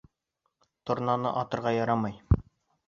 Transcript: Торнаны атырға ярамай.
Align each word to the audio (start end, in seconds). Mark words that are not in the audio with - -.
Торнаны 0.91 1.37
атырға 1.43 1.77
ярамай. 1.79 2.21